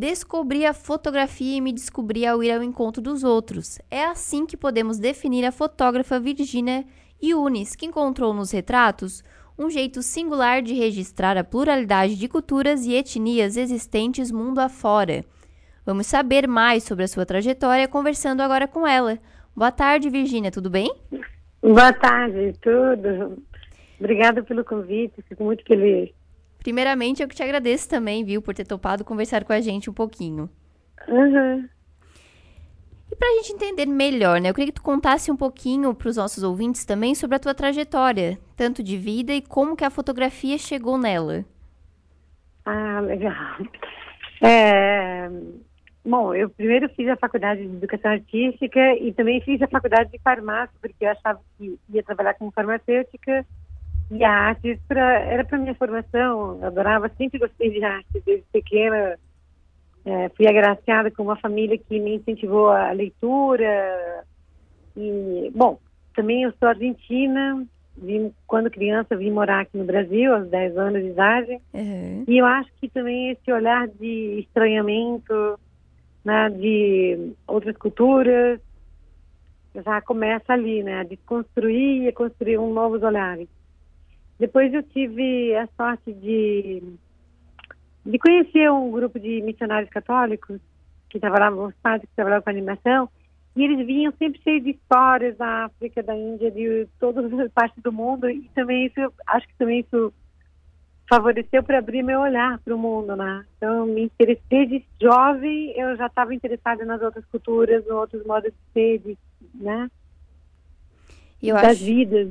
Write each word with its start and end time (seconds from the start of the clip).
Descobri 0.00 0.64
a 0.64 0.72
fotografia 0.72 1.58
e 1.58 1.60
me 1.60 1.74
descobri 1.74 2.24
ao 2.24 2.42
ir 2.42 2.50
ao 2.50 2.62
encontro 2.62 3.02
dos 3.02 3.22
outros. 3.22 3.78
É 3.90 4.02
assim 4.02 4.46
que 4.46 4.56
podemos 4.56 4.98
definir 4.98 5.44
a 5.44 5.52
fotógrafa 5.52 6.18
Virginia 6.18 6.86
Yunis, 7.22 7.76
que 7.76 7.84
encontrou 7.84 8.32
nos 8.32 8.50
retratos 8.50 9.22
um 9.58 9.68
jeito 9.68 10.00
singular 10.00 10.62
de 10.62 10.72
registrar 10.72 11.36
a 11.36 11.44
pluralidade 11.44 12.16
de 12.16 12.28
culturas 12.28 12.86
e 12.86 12.94
etnias 12.94 13.58
existentes 13.58 14.32
mundo 14.32 14.60
afora. 14.60 15.22
Vamos 15.84 16.06
saber 16.06 16.48
mais 16.48 16.82
sobre 16.82 17.04
a 17.04 17.08
sua 17.08 17.26
trajetória 17.26 17.86
conversando 17.86 18.40
agora 18.40 18.66
com 18.66 18.86
ela. 18.86 19.18
Boa 19.54 19.70
tarde, 19.70 20.08
Virginia, 20.08 20.50
tudo 20.50 20.70
bem? 20.70 20.90
Boa 21.60 21.92
tarde, 21.92 22.54
tudo. 22.62 23.36
Obrigada 23.98 24.42
pelo 24.42 24.64
convite, 24.64 25.20
fico 25.28 25.44
muito 25.44 25.62
feliz. 25.62 26.08
Primeiramente, 26.60 27.22
eu 27.22 27.28
que 27.28 27.34
te 27.34 27.42
agradeço 27.42 27.88
também, 27.88 28.24
viu, 28.24 28.40
por 28.40 28.54
ter 28.54 28.66
topado 28.66 29.04
conversar 29.04 29.44
com 29.44 29.52
a 29.52 29.60
gente 29.60 29.88
um 29.88 29.94
pouquinho. 29.94 30.48
Uhum. 31.08 31.68
E 33.10 33.16
para 33.16 33.28
a 33.28 33.42
gente 33.42 33.52
entender 33.54 33.86
melhor, 33.86 34.40
né, 34.40 34.50
eu 34.50 34.54
queria 34.54 34.68
que 34.68 34.74
tu 34.74 34.82
contasse 34.82 35.32
um 35.32 35.36
pouquinho 35.36 35.92
para 35.94 36.08
os 36.08 36.16
nossos 36.16 36.44
ouvintes 36.44 36.84
também 36.84 37.14
sobre 37.14 37.36
a 37.36 37.40
tua 37.40 37.54
trajetória, 37.54 38.38
tanto 38.56 38.82
de 38.82 38.96
vida 38.96 39.32
e 39.32 39.40
como 39.40 39.74
que 39.74 39.84
a 39.84 39.90
fotografia 39.90 40.56
chegou 40.58 40.96
nela. 40.96 41.44
Ah, 42.64 43.00
legal. 43.00 43.56
É, 44.42 45.28
bom, 46.04 46.34
eu 46.34 46.50
primeiro 46.50 46.88
fiz 46.90 47.08
a 47.08 47.16
faculdade 47.16 47.66
de 47.66 47.74
educação 47.74 48.12
artística 48.12 48.94
e 48.96 49.12
também 49.12 49.40
fiz 49.40 49.60
a 49.62 49.66
faculdade 49.66 50.10
de 50.12 50.18
farmácia, 50.20 50.76
porque 50.80 51.04
eu 51.04 51.10
achava 51.10 51.40
que 51.58 51.78
ia 51.88 52.02
trabalhar 52.02 52.34
como 52.34 52.52
farmacêutica 52.52 53.44
e 54.10 54.24
a 54.24 54.30
arte 54.30 54.78
pra, 54.88 55.20
era 55.20 55.44
para 55.44 55.58
minha 55.58 55.74
formação. 55.74 56.58
Eu 56.60 56.66
adorava, 56.66 57.10
sempre 57.16 57.38
gostei 57.38 57.70
de 57.70 57.84
arte 57.84 58.22
desde 58.26 58.44
pequena. 58.52 59.16
É, 60.04 60.28
fui 60.30 60.48
agraciada 60.48 61.10
com 61.10 61.22
uma 61.22 61.36
família 61.36 61.78
que 61.78 62.00
me 62.00 62.16
incentivou 62.16 62.70
a 62.70 62.90
leitura. 62.90 64.24
E, 64.96 65.50
bom, 65.54 65.78
também 66.14 66.42
eu 66.42 66.52
sou 66.58 66.68
argentina. 66.68 67.64
Vim, 67.96 68.32
quando 68.46 68.70
criança, 68.70 69.16
vim 69.16 69.30
morar 69.30 69.60
aqui 69.60 69.76
no 69.76 69.84
Brasil, 69.84 70.34
aos 70.34 70.48
10 70.48 70.76
anos 70.76 71.02
de 71.02 71.10
idade. 71.10 71.60
Uhum. 71.72 72.24
E 72.26 72.38
eu 72.38 72.46
acho 72.46 72.70
que 72.80 72.88
também 72.88 73.30
esse 73.30 73.52
olhar 73.52 73.86
de 73.86 74.40
estranhamento, 74.40 75.58
né, 76.24 76.48
de 76.50 77.32
outras 77.46 77.76
culturas, 77.76 78.58
já 79.74 80.00
começa 80.00 80.52
ali, 80.52 80.82
né, 80.82 81.00
a 81.00 81.04
desconstruir 81.04 82.08
e 82.08 82.12
construir 82.12 82.58
um 82.58 82.72
novos 82.72 83.02
olhares. 83.02 83.48
Depois 84.40 84.72
eu 84.72 84.82
tive 84.82 85.54
a 85.54 85.68
sorte 85.76 86.14
de, 86.14 86.82
de 88.06 88.18
conhecer 88.18 88.70
um 88.72 88.90
grupo 88.90 89.20
de 89.20 89.42
missionários 89.42 89.90
católicos 89.90 90.58
que 91.10 91.20
trabalhavam, 91.20 91.66
os 91.66 91.74
padres 91.82 92.08
que 92.08 92.16
trabalhavam 92.16 92.44
com 92.44 92.50
animação, 92.50 93.10
e 93.54 93.62
eles 93.62 93.86
vinham 93.86 94.10
sempre 94.18 94.40
cheios 94.42 94.64
de 94.64 94.70
histórias 94.70 95.36
da 95.36 95.66
África, 95.66 96.02
da 96.02 96.16
Índia, 96.16 96.50
de 96.50 96.88
todas 96.98 97.30
as 97.38 97.52
partes 97.52 97.82
do 97.82 97.92
mundo, 97.92 98.30
e 98.30 98.48
também 98.54 98.86
isso, 98.86 99.12
acho 99.26 99.46
que 99.46 99.54
também 99.58 99.80
isso 99.80 100.10
favoreceu 101.06 101.62
para 101.62 101.78
abrir 101.78 102.02
meu 102.02 102.20
olhar 102.20 102.58
para 102.60 102.74
o 102.74 102.78
mundo, 102.78 103.14
né? 103.14 103.44
Então, 103.58 103.84
me 103.84 104.04
interessei 104.04 104.64
de 104.64 104.82
jovem, 105.02 105.78
eu 105.78 105.96
já 105.96 106.06
estava 106.06 106.34
interessada 106.34 106.82
nas 106.86 107.02
outras 107.02 107.26
culturas, 107.26 107.84
nos 107.84 107.92
outros 107.92 108.24
modos 108.24 108.50
de 108.50 108.72
ser, 108.72 108.98
de, 109.00 109.18
né? 109.54 109.90
Eu 111.42 111.56
das 111.56 111.72
acho, 111.72 111.84
vidas. 111.84 112.28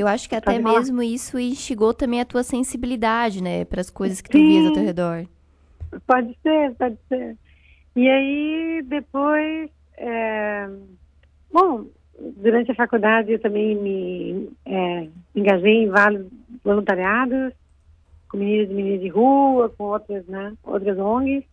Eu 0.00 0.08
acho 0.08 0.28
que 0.28 0.34
até 0.34 0.60
falar. 0.60 0.78
mesmo 0.78 1.02
isso 1.02 1.38
instigou 1.38 1.92
também 1.92 2.20
a 2.20 2.24
tua 2.24 2.42
sensibilidade, 2.42 3.42
né, 3.42 3.64
para 3.64 3.80
as 3.80 3.90
coisas 3.90 4.20
que 4.20 4.30
tu 4.30 4.38
Sim. 4.38 4.48
vias 4.48 4.66
ao 4.66 4.72
teu 4.72 4.82
redor. 4.82 5.26
Pode 6.06 6.36
ser, 6.42 6.74
pode 6.74 6.96
ser. 7.08 7.36
E 7.94 8.08
aí, 8.08 8.82
depois, 8.86 9.70
é, 9.98 10.68
bom, 11.52 11.86
durante 12.36 12.72
a 12.72 12.74
faculdade 12.74 13.32
eu 13.32 13.38
também 13.38 13.74
me 13.76 14.50
é, 14.64 15.08
engajei 15.34 15.84
em 15.84 15.88
vários 15.88 16.26
voluntariados, 16.64 17.52
com 18.30 18.38
meninas 18.38 18.70
e 18.70 18.74
meninas 18.74 19.00
de 19.02 19.08
rua, 19.08 19.68
com 19.68 19.84
outras, 19.84 20.26
né, 20.26 20.54
outras 20.64 20.98
ONGs, 20.98 21.44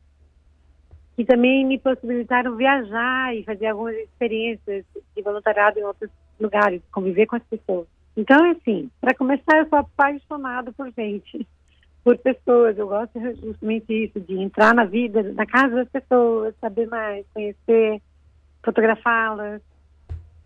que 1.18 1.26
também 1.26 1.66
me 1.66 1.78
possibilitaram 1.78 2.56
viajar 2.56 3.36
e 3.36 3.44
fazer 3.44 3.68
algumas 3.68 3.96
experiências 3.98 4.86
de 5.14 5.22
voluntariado 5.22 5.78
em 5.78 5.84
outros 5.84 6.10
lugares, 6.40 6.82
conviver 6.94 7.26
com 7.26 7.36
as 7.36 7.44
pessoas. 7.44 7.88
Então, 8.20 8.52
assim, 8.52 8.92
para 9.00 9.16
começar, 9.16 9.60
eu 9.60 9.70
sou 9.70 9.80
apaixonada 9.80 10.74
por 10.74 10.92
gente 10.92 11.48
por 12.04 12.18
pessoas. 12.18 12.78
Eu 12.78 12.90
gosto 12.90 13.18
justamente 13.42 13.88
disso, 13.88 14.20
de 14.20 14.38
entrar 14.42 14.76
na 14.76 14.84
vida, 14.84 15.24
na 15.24 15.46
casa 15.46 15.76
das 15.76 15.88
pessoas, 15.88 16.54
saber 16.60 16.86
mais, 16.88 17.26
conhecer, 17.34 18.02
fotografá-las. 18.62 19.62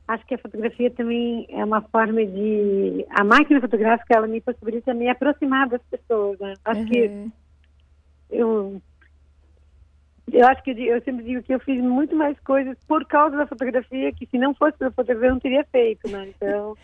Acho 0.07 0.23
que 0.28 0.35
a 0.35 0.38
fotografia 0.38 0.91
também 0.91 1.47
é 1.50 1.66
uma 1.66 1.81
forma 1.81 2.23
de... 2.23 3.07
A 3.09 3.23
máquina 3.23 3.59
fotográfica, 3.59 4.13
ela 4.17 4.28
me 4.28 4.40
possibilita 4.40 4.94
me 4.94 5.09
aproximar 5.09 5.67
das 5.67 5.81
pessoas, 5.90 6.38
né? 6.40 6.53
Acho 6.66 6.85
que 6.85 7.07
Uhum. 7.07 7.31
eu... 8.29 8.81
Eu 10.31 10.47
acho 10.47 10.63
que 10.63 10.72
eu 10.72 11.01
sempre 11.01 11.23
digo 11.25 11.41
que 11.41 11.53
eu 11.53 11.59
fiz 11.59 11.84
muito 11.84 12.16
mais 12.16 12.40
coisas 12.41 12.78
por 12.88 13.03
causa 13.05 13.35
da 13.35 13.47
fotografia 13.47 14.11
que 14.13 14.25
se 14.28 14.38
não 14.38 14.53
fosse 14.53 14.78
pela 14.78 14.91
fotografia 14.91 15.28
eu 15.29 15.34
não 15.34 15.40
teria 15.40 15.63
feito, 15.66 16.07
né? 16.09 16.29
Então, 16.35 16.78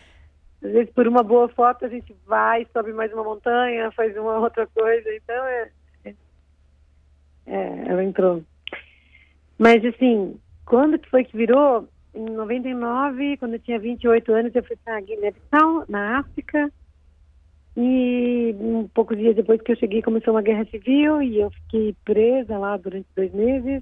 às 0.62 0.72
vezes 0.72 0.92
por 0.92 1.08
uma 1.08 1.24
boa 1.24 1.48
foto 1.50 1.86
a 1.86 1.90
gente 1.90 2.14
vai, 2.26 2.68
sobe 2.74 2.92
mais 2.92 3.12
uma 3.14 3.24
montanha, 3.24 3.92
faz 3.92 4.16
uma 4.18 4.40
outra 4.40 4.68
coisa. 4.68 5.10
Então, 5.16 5.46
é, 5.46 5.72
é, 6.06 6.14
é, 7.48 7.84
ela 7.88 8.04
entrou. 8.04 8.44
Mas, 9.58 9.84
assim, 9.86 10.40
quando 10.66 11.00
que 11.00 11.10
foi 11.10 11.24
que 11.24 11.36
virou? 11.36 11.88
Em 12.14 12.26
99, 12.26 13.38
quando 13.38 13.54
eu 13.54 13.60
tinha 13.60 13.78
28 13.80 14.34
anos, 14.34 14.56
eu 14.56 14.64
fui 14.64 14.76
para 14.84 15.00
Guiné-Bissau, 15.02 15.86
na 15.88 16.20
África. 16.20 16.72
E 17.78 18.56
um 18.60 18.88
poucos 18.88 19.18
dias 19.18 19.36
depois 19.36 19.62
que 19.62 19.72
eu 19.72 19.78
cheguei, 19.78 20.02
começou 20.02 20.34
uma 20.34 20.42
guerra 20.42 20.66
civil 20.66 21.22
e 21.22 21.40
eu 21.40 21.52
fiquei 21.52 21.96
presa 22.04 22.58
lá 22.58 22.76
durante 22.78 23.08
dois 23.16 23.32
meses. 23.32 23.82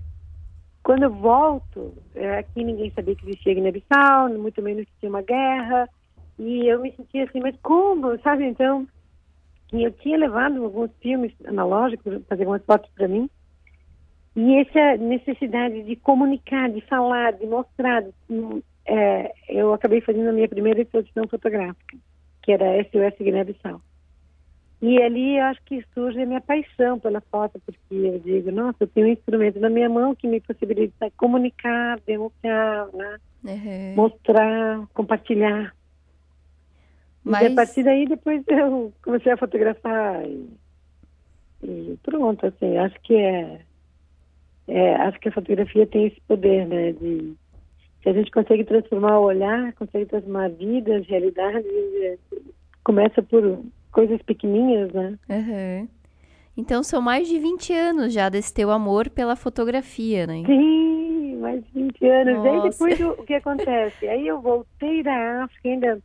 Quando 0.84 1.04
eu 1.04 1.10
volto, 1.10 1.94
é, 2.14 2.40
aqui 2.40 2.64
ninguém 2.64 2.92
sabia 2.92 3.16
que 3.16 3.26
existia 3.26 3.54
Guiné-Bissau, 3.54 4.30
muito 4.38 4.62
menos 4.62 4.86
que 4.86 4.92
tinha 5.00 5.10
uma 5.10 5.22
guerra. 5.22 5.90
E 6.40 6.68
eu 6.68 6.82
me 6.82 6.92
sentia 6.96 7.24
assim, 7.24 7.40
mas 7.40 7.56
como, 7.62 8.20
sabe? 8.22 8.46
Então, 8.46 8.88
e 9.74 9.84
eu 9.84 9.92
tinha 9.92 10.18
levado 10.18 10.64
alguns 10.64 10.92
filmes 11.02 11.34
analógicos, 11.46 12.24
fazer 12.28 12.44
algumas 12.44 12.64
fotos 12.64 12.90
para 12.96 13.08
mim. 13.08 13.30
E 14.36 14.62
essa 14.62 14.98
necessidade 14.98 15.84
de 15.84 15.96
comunicar, 15.96 16.70
de 16.70 16.82
falar, 16.82 17.34
de 17.34 17.46
mostrar, 17.48 18.04
hum, 18.30 18.62
é, 18.86 19.34
eu 19.50 19.74
acabei 19.74 20.00
fazendo 20.02 20.30
a 20.30 20.34
minha 20.34 20.48
primeira 20.48 20.82
exposição 20.82 21.28
fotográfica, 21.28 21.98
que 22.44 22.52
era 22.52 22.80
SOS 22.84 23.18
Guiné-Bissau. 23.20 23.82
E 24.80 25.02
ali 25.02 25.38
eu 25.38 25.46
acho 25.46 25.60
que 25.66 25.84
surge 25.92 26.22
a 26.22 26.26
minha 26.26 26.40
paixão 26.40 27.00
pela 27.00 27.20
foto, 27.20 27.60
porque 27.66 27.80
eu 27.90 28.20
digo, 28.20 28.52
nossa, 28.52 28.78
eu 28.82 28.88
tenho 28.88 29.08
um 29.08 29.12
instrumento 29.12 29.60
na 29.60 29.72
minha 29.72 29.90
mão 29.90 30.14
que 30.14 30.28
me 30.28 30.40
possibilita 30.40 31.12
comunicar, 31.18 32.00
denunciar, 32.06 32.88
né? 32.94 33.18
Uhum. 33.44 33.94
mostrar, 33.96 34.88
compartilhar. 34.94 35.74
E 37.28 37.30
Mas- 37.30 37.52
a 37.52 37.56
partir 37.56 37.84
daí, 37.84 38.06
depois 38.08 38.42
eu 38.48 38.94
comecei 39.04 39.32
a 39.32 39.38
fotografar 39.38 40.26
e, 40.26 40.50
e 41.62 42.00
pronto, 42.02 42.46
assim, 42.46 42.78
acho 42.78 42.96
que 43.02 43.14
é, 43.16 43.60
é, 44.70 44.96
acho 44.96 45.20
que 45.20 45.28
a 45.28 45.34
fotografia 45.34 45.86
tem 45.86 46.08
esse 46.08 46.22
poder, 46.22 46.66
né, 46.66 46.94
de 46.94 47.36
se 48.02 48.10
a 48.10 48.14
gente 48.14 48.32
consegue 48.32 48.64
transformar 48.64 49.20
o 49.20 49.24
olhar, 49.26 49.74
consegue 49.74 50.06
transformar 50.06 50.50
vidas, 50.52 51.06
realidades, 51.08 51.66
é, 51.66 52.18
começa 52.84 53.22
por 53.22 53.60
coisas 53.92 54.22
pequenininhas, 54.22 54.94
né? 54.94 55.20
Uhum. 55.30 55.88
Então 56.56 56.82
são 56.82 57.02
mais 57.02 57.28
de 57.28 57.38
20 57.38 57.74
anos 57.74 58.14
já 58.14 58.30
desse 58.30 58.54
teu 58.54 58.72
amor 58.72 59.10
pela 59.10 59.36
fotografia, 59.36 60.26
né? 60.26 60.44
Sim, 60.46 61.36
mais 61.38 61.62
de 61.66 61.72
20 61.74 62.06
anos. 62.06 62.46
Aí 62.46 62.56
Nossa. 62.56 62.70
depois 62.70 63.00
o, 63.02 63.10
o 63.22 63.26
que 63.26 63.34
acontece? 63.34 64.08
Aí 64.08 64.26
eu 64.26 64.40
voltei 64.42 65.04
da 65.04 65.44
África, 65.44 65.68
ainda. 65.68 66.00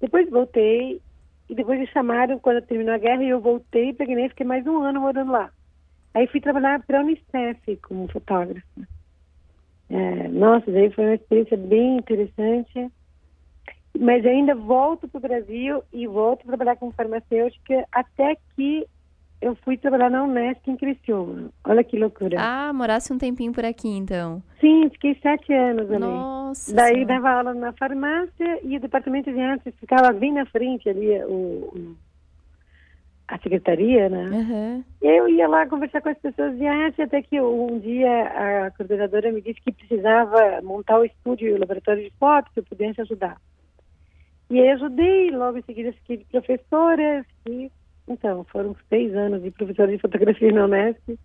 Depois 0.00 0.28
voltei, 0.30 1.00
e 1.48 1.54
depois 1.54 1.78
me 1.78 1.86
chamaram 1.88 2.38
quando 2.38 2.62
terminou 2.62 2.94
a 2.94 2.98
guerra, 2.98 3.22
e 3.22 3.28
eu 3.28 3.40
voltei 3.40 3.92
para 3.92 4.06
Guiné, 4.06 4.28
fiquei 4.28 4.46
mais 4.46 4.66
um 4.66 4.82
ano 4.82 5.00
morando 5.00 5.32
lá. 5.32 5.50
Aí 6.14 6.26
fui 6.28 6.40
trabalhar 6.40 6.82
para 6.84 7.00
a 7.00 7.02
Unicef 7.02 7.76
como 7.82 8.08
fotógrafa. 8.08 8.88
É, 9.88 10.28
nossa, 10.28 10.70
daí 10.70 10.90
foi 10.90 11.04
uma 11.04 11.14
experiência 11.14 11.56
bem 11.56 11.98
interessante. 11.98 12.90
Mas 13.98 14.26
ainda 14.26 14.54
volto 14.54 15.08
para 15.08 15.18
o 15.18 15.20
Brasil 15.20 15.82
e 15.92 16.06
volto 16.06 16.42
a 16.42 16.46
trabalhar 16.46 16.76
como 16.76 16.92
farmacêutica 16.92 17.86
até 17.92 18.36
que 18.54 18.86
eu 19.46 19.54
fui 19.56 19.76
trabalhar 19.76 20.10
na 20.10 20.24
Unesco 20.24 20.70
em 20.70 20.76
Criciúma. 20.76 21.50
Olha 21.64 21.84
que 21.84 21.96
loucura. 21.98 22.36
Ah, 22.40 22.72
morasse 22.72 23.12
um 23.12 23.18
tempinho 23.18 23.52
por 23.52 23.64
aqui, 23.64 23.88
então. 23.88 24.42
Sim, 24.60 24.88
fiquei 24.90 25.16
sete 25.22 25.52
anos 25.52 25.90
ali. 25.90 26.00
Nossa. 26.00 26.74
Daí 26.74 26.94
Senhora. 26.94 27.06
dava 27.06 27.30
aula 27.30 27.54
na 27.54 27.72
farmácia 27.72 28.60
e 28.62 28.76
o 28.76 28.80
departamento 28.80 29.32
de 29.32 29.40
artes 29.40 29.72
ficava 29.78 30.12
bem 30.12 30.32
na 30.32 30.44
frente 30.46 30.88
ali, 30.88 31.08
o, 31.24 31.70
o, 31.72 31.96
a 33.28 33.38
secretaria, 33.38 34.08
né? 34.08 34.24
Uhum. 34.24 34.84
E 35.02 35.06
eu 35.06 35.28
ia 35.28 35.46
lá 35.46 35.66
conversar 35.66 36.00
com 36.00 36.08
as 36.08 36.18
pessoas 36.18 36.58
e 36.58 36.66
acho 36.66 37.02
até 37.02 37.22
que 37.22 37.40
um 37.40 37.78
dia 37.78 38.66
a 38.66 38.70
coordenadora 38.72 39.30
me 39.30 39.40
disse 39.40 39.60
que 39.60 39.72
precisava 39.72 40.60
montar 40.62 40.98
o 40.98 41.04
estúdio 41.04 41.48
e 41.48 41.52
o 41.52 41.58
laboratório 41.58 42.02
de 42.02 42.12
foto 42.18 42.50
que 42.52 42.60
eu 42.60 42.64
pudesse 42.64 43.00
ajudar. 43.00 43.36
E 44.48 44.60
aí 44.60 44.70
ajudei, 44.70 45.30
logo 45.30 45.58
em 45.58 45.62
seguida 45.62 45.92
fiquei 45.92 46.18
de 46.18 46.24
professora, 46.26 47.24
e, 47.48 47.70
então, 48.08 48.44
foram 48.44 48.76
seis 48.88 49.14
anos 49.14 49.42
de 49.42 49.50
professora 49.50 49.90
de 49.90 49.98
fotografia 49.98 50.52
na 50.52 50.64
Unesp. 50.64 51.18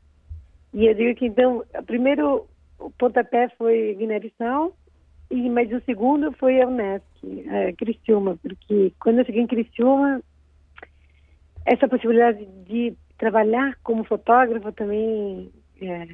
E 0.73 0.87
eu 0.87 0.93
digo 0.95 1.17
que, 1.17 1.27
então, 1.27 1.63
o 1.77 1.83
primeiro 1.83 2.47
o 2.79 2.89
pontapé 2.89 3.49
foi 3.57 3.95
Guiné-Bissau, 3.95 4.75
mas 5.51 5.71
o 5.71 5.81
segundo 5.81 6.31
foi 6.33 6.61
a 6.61 6.67
Unesp, 6.67 7.05
a 7.23 7.73
Criciúma, 7.73 8.37
porque 8.41 8.91
quando 8.99 9.19
eu 9.19 9.25
cheguei 9.25 9.41
em 9.41 9.47
Criciúma, 9.47 10.21
essa 11.65 11.87
possibilidade 11.87 12.45
de 12.65 12.95
trabalhar 13.17 13.77
como 13.83 14.03
fotógrafo 14.03 14.71
também 14.71 15.51
é, 15.79 16.07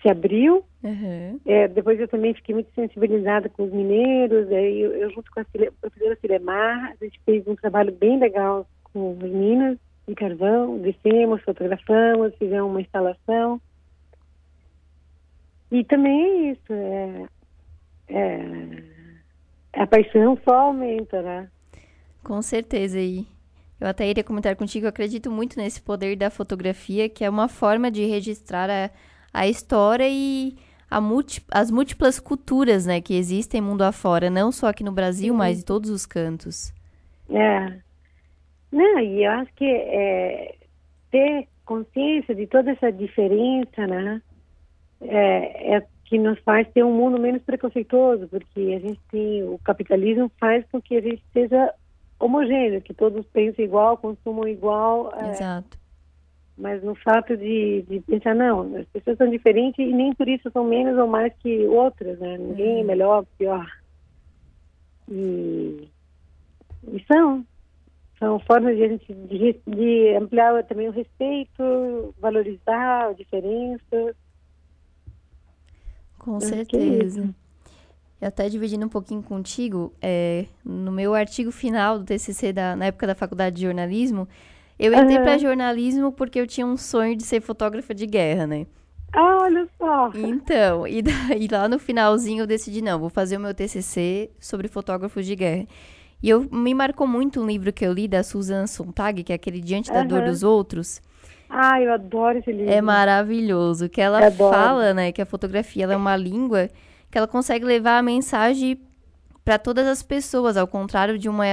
se 0.00 0.08
abriu. 0.08 0.64
Uhum. 0.84 1.40
É, 1.44 1.66
depois 1.66 1.98
eu 1.98 2.06
também 2.06 2.34
fiquei 2.34 2.54
muito 2.54 2.72
sensibilizada 2.74 3.48
com 3.48 3.64
os 3.64 3.72
mineiros. 3.72 4.48
Aí 4.52 4.80
eu, 4.80 4.92
eu 4.92 5.10
junto 5.10 5.30
com 5.32 5.40
a 5.40 5.44
Cile, 5.44 5.72
professora 5.80 6.16
Cilemar, 6.20 6.92
a 6.92 7.04
gente 7.04 7.20
fez 7.24 7.46
um 7.48 7.56
trabalho 7.56 7.92
bem 7.92 8.18
legal 8.18 8.66
com 8.92 9.18
as 9.20 9.30
minas 9.30 9.76
de 10.06 10.14
carvão. 10.14 10.78
Descemos, 10.78 11.42
fotografamos, 11.42 12.34
fizemos 12.38 12.70
uma 12.70 12.80
instalação. 12.80 13.60
E 15.70 15.84
também 15.84 16.22
é 16.22 16.52
isso. 16.52 16.72
É, 16.72 17.26
é, 18.08 18.82
a 19.72 19.86
paixão 19.86 20.38
só 20.44 20.54
aumenta, 20.54 21.22
né? 21.22 21.48
Com 22.22 22.42
certeza. 22.42 23.00
E 23.00 23.26
eu 23.80 23.88
até 23.88 24.08
iria 24.08 24.22
comentar 24.22 24.54
contigo, 24.54 24.86
eu 24.86 24.90
acredito 24.90 25.30
muito 25.30 25.56
nesse 25.56 25.82
poder 25.82 26.14
da 26.16 26.30
fotografia, 26.30 27.08
que 27.08 27.24
é 27.24 27.30
uma 27.30 27.48
forma 27.48 27.90
de 27.90 28.04
registrar 28.04 28.70
a, 28.70 28.90
a 29.32 29.48
história 29.48 30.06
e 30.08 30.56
a 30.90 31.00
múlti 31.00 31.42
as 31.50 31.70
múltiplas 31.70 32.20
culturas 32.20 32.84
né, 32.86 33.00
que 33.00 33.14
existem 33.14 33.60
mundo 33.60 33.82
afora, 33.82 34.28
não 34.28 34.52
só 34.52 34.68
aqui 34.68 34.84
no 34.84 34.92
Brasil, 34.92 35.34
mas 35.34 35.60
em 35.60 35.64
todos 35.64 35.90
os 35.90 36.04
cantos. 36.04 36.72
É. 37.30 37.80
Não, 38.72 38.98
e 38.98 39.24
eu 39.24 39.30
acho 39.32 39.52
que 39.54 39.66
é, 39.66 40.54
ter 41.10 41.46
consciência 41.64 42.34
de 42.34 42.46
toda 42.46 42.70
essa 42.70 42.90
diferença, 42.90 43.86
né, 43.86 44.22
é, 45.02 45.76
é 45.76 45.86
que 46.06 46.18
nos 46.18 46.38
faz 46.40 46.68
ter 46.72 46.84
um 46.84 46.92
mundo 46.92 47.18
menos 47.20 47.42
preconceituoso, 47.42 48.28
porque 48.28 48.60
a 48.76 48.80
gente 48.80 49.00
tem 49.10 49.42
o 49.44 49.58
capitalismo 49.64 50.30
faz 50.38 50.64
com 50.70 50.80
que 50.80 50.96
a 50.96 51.00
gente 51.00 51.22
seja 51.32 51.72
homogêneo, 52.18 52.82
que 52.82 52.94
todos 52.94 53.26
pensem 53.26 53.64
igual, 53.64 53.96
consumam 53.96 54.46
igual. 54.46 55.12
É, 55.16 55.30
Exato. 55.30 55.78
Mas 56.56 56.82
no 56.82 56.94
fato 56.94 57.36
de, 57.36 57.82
de, 57.88 58.00
pensar, 58.00 58.34
não, 58.34 58.76
as 58.76 58.86
pessoas 58.88 59.16
são 59.16 59.28
diferentes 59.28 59.78
e 59.78 59.92
nem 59.92 60.14
por 60.14 60.28
isso 60.28 60.50
são 60.50 60.64
menos 60.64 60.98
ou 60.98 61.06
mais 61.06 61.32
que 61.38 61.66
outras, 61.66 62.18
né? 62.18 62.36
Ninguém 62.38 62.76
é 62.76 62.80
uhum. 62.80 62.86
melhor, 62.86 63.24
pior. 63.38 63.66
E, 65.10 65.88
e 66.88 67.04
são. 67.06 67.44
São 68.22 68.38
formas 68.38 68.76
de 68.76 68.84
a 68.84 68.88
gente 68.88 69.12
de, 69.12 69.60
de 69.66 70.16
ampliar 70.16 70.62
também 70.62 70.88
o 70.88 70.92
respeito, 70.92 72.14
valorizar 72.20 73.08
a 73.08 73.12
diferença. 73.14 74.14
Com 76.20 76.38
certeza. 76.38 77.34
Eu 78.20 78.28
até 78.28 78.48
dividindo 78.48 78.86
um 78.86 78.88
pouquinho 78.88 79.24
contigo, 79.24 79.92
é, 80.00 80.46
no 80.64 80.92
meu 80.92 81.14
artigo 81.14 81.50
final 81.50 81.98
do 81.98 82.04
TCC 82.04 82.52
da, 82.52 82.76
na 82.76 82.84
época 82.84 83.08
da 83.08 83.16
faculdade 83.16 83.56
de 83.56 83.62
jornalismo, 83.62 84.28
eu 84.78 84.94
entrei 84.94 85.16
uhum. 85.16 85.24
para 85.24 85.38
jornalismo 85.38 86.12
porque 86.12 86.38
eu 86.38 86.46
tinha 86.46 86.64
um 86.64 86.76
sonho 86.76 87.16
de 87.16 87.24
ser 87.24 87.40
fotógrafa 87.40 87.92
de 87.92 88.06
guerra, 88.06 88.46
né? 88.46 88.68
Ah, 89.12 89.38
olha 89.42 89.68
só. 89.76 90.12
Então, 90.14 90.86
e, 90.86 91.02
daí, 91.02 91.48
lá 91.50 91.68
no 91.68 91.76
finalzinho 91.76 92.44
eu 92.44 92.46
decidi, 92.46 92.82
não, 92.82 93.00
vou 93.00 93.10
fazer 93.10 93.36
o 93.36 93.40
meu 93.40 93.52
TCC 93.52 94.30
sobre 94.38 94.68
fotógrafos 94.68 95.26
de 95.26 95.34
guerra. 95.34 95.66
E 96.22 96.28
eu, 96.28 96.46
me 96.52 96.72
marcou 96.72 97.06
muito 97.06 97.40
um 97.40 97.46
livro 97.46 97.72
que 97.72 97.84
eu 97.84 97.92
li 97.92 98.06
da 98.06 98.22
Susan 98.22 98.66
Sontag, 98.66 99.24
que 99.24 99.32
é 99.32 99.34
aquele 99.34 99.60
Diante 99.60 99.92
da 99.92 100.04
Dor 100.04 100.22
dos 100.22 100.42
Outros. 100.42 101.02
Ah, 101.50 101.80
eu 101.80 101.92
adoro 101.92 102.38
esse 102.38 102.52
livro. 102.52 102.72
É 102.72 102.80
maravilhoso. 102.80 103.88
Que 103.88 104.00
ela 104.00 104.30
fala, 104.30 104.94
né, 104.94 105.10
que 105.10 105.20
a 105.20 105.26
fotografia 105.26 105.84
é 105.84 105.96
uma 105.96 106.16
língua 106.16 106.68
que 107.10 107.18
ela 107.18 107.26
consegue 107.26 107.64
levar 107.64 107.98
a 107.98 108.02
mensagem 108.02 108.80
para 109.44 109.58
todas 109.58 109.86
as 109.86 110.02
pessoas, 110.02 110.56
ao 110.56 110.66
contrário 110.66 111.18
de 111.18 111.28
uma, 111.28 111.44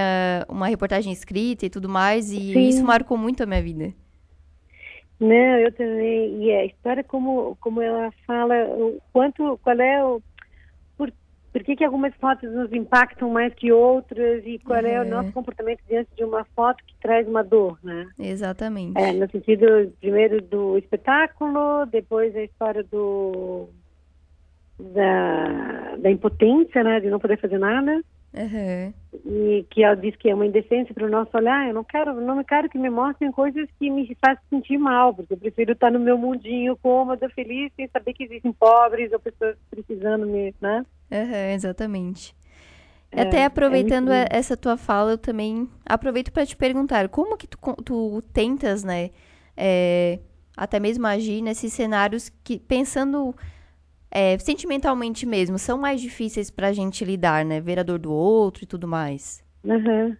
uma 0.47 0.67
reportagem 0.67 1.11
escrita 1.11 1.65
e 1.65 1.69
tudo 1.69 1.89
mais. 1.89 2.31
E 2.31 2.53
Sim. 2.53 2.69
isso 2.69 2.83
marcou 2.83 3.17
muito 3.17 3.43
a 3.43 3.45
minha 3.45 3.61
vida. 3.61 3.93
Não, 5.19 5.57
eu 5.57 5.71
também. 5.73 6.43
E 6.43 6.51
a 6.53 6.65
história 6.65 7.03
como 7.03 7.57
como 7.59 7.81
ela 7.81 8.09
fala, 8.25 8.55
o 8.69 9.01
quanto, 9.11 9.59
qual 9.61 9.79
é 9.81 10.03
o 10.05 10.21
por 11.51 11.63
que, 11.63 11.75
que 11.75 11.83
algumas 11.83 12.13
fotos 12.15 12.51
nos 12.51 12.71
impactam 12.71 13.29
mais 13.29 13.53
que 13.53 13.71
outras 13.71 14.45
e 14.45 14.59
qual 14.59 14.79
é. 14.79 14.93
é. 14.93 15.01
o 15.01 15.05
nosso 15.05 15.31
comportamento 15.31 15.79
diante 15.87 16.09
de 16.15 16.23
uma 16.23 16.45
foto 16.55 16.83
que 16.85 16.95
traz 17.01 17.27
uma 17.27 17.43
dor, 17.43 17.77
né? 17.83 18.07
Exatamente. 18.19 18.99
É, 18.99 19.11
no 19.13 19.29
sentido, 19.29 19.91
primeiro, 19.99 20.41
do 20.41 20.77
espetáculo, 20.77 21.85
depois 21.87 22.35
a 22.35 22.43
história 22.43 22.83
do 22.83 23.69
da, 24.79 25.97
da 25.97 26.09
impotência, 26.09 26.83
né, 26.83 26.99
de 26.99 27.09
não 27.09 27.19
poder 27.19 27.37
fazer 27.39 27.57
nada. 27.57 28.01
Uhum. 28.31 28.93
E 29.25 29.65
que 29.71 29.83
ela 29.83 29.95
diz 29.95 30.15
que 30.15 30.29
é 30.29 30.35
uma 30.35 30.45
indecência 30.45 30.93
para 30.93 31.05
o 31.05 31.09
nosso 31.09 31.35
olhar. 31.35 31.67
Eu 31.67 31.73
não 31.73 31.83
quero, 31.83 32.13
não 32.21 32.43
quero 32.43 32.69
que 32.69 32.77
me 32.77 32.89
mostrem 32.89 33.31
coisas 33.31 33.67
que 33.79 33.89
me 33.89 34.15
façam 34.23 34.43
sentir 34.49 34.77
mal, 34.77 35.13
porque 35.13 35.33
eu 35.33 35.37
prefiro 35.37 35.73
estar 35.73 35.91
no 35.91 35.99
meu 35.99 36.17
mundinho 36.17 36.77
cômodo, 36.77 37.27
feliz, 37.31 37.71
sem 37.75 37.87
saber 37.87 38.13
que 38.13 38.23
existem 38.23 38.53
pobres 38.53 39.11
ou 39.11 39.19
pessoas 39.19 39.57
precisando 39.69 40.27
me, 40.27 40.53
né? 40.61 40.85
Uhum, 41.11 41.53
exatamente. 41.53 42.35
É, 43.11 43.21
Até 43.21 43.45
aproveitando 43.45 44.11
é 44.11 44.27
essa 44.29 44.55
tua 44.55 44.77
fala, 44.77 45.11
eu 45.11 45.17
também 45.17 45.67
aproveito 45.85 46.31
para 46.31 46.45
te 46.45 46.55
perguntar 46.55 47.09
como 47.09 47.37
que 47.37 47.47
tu, 47.47 47.57
tu 47.83 48.21
tentas, 48.31 48.83
né, 48.83 49.09
é, 49.57 50.19
até 50.55 50.79
mesmo 50.79 51.07
agir 51.07 51.41
nesses 51.41 51.73
cenários 51.73 52.29
que, 52.43 52.59
pensando 52.59 53.35
é, 54.11 54.37
sentimentalmente 54.37 55.25
mesmo, 55.25 55.57
são 55.57 55.77
mais 55.77 56.01
difíceis 56.01 56.51
para 56.51 56.67
a 56.67 56.73
gente 56.73 57.03
lidar, 57.03 57.43
né, 57.43 57.59
ver 57.59 57.79
a 57.79 57.83
dor 57.83 57.97
do 57.97 58.11
outro 58.11 58.63
e 58.63 58.67
tudo 58.67 58.87
mais. 58.87 59.43
Uhum. 59.63 60.15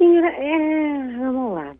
É, 0.00 1.18
vamos 1.18 1.54
lá. 1.54 1.76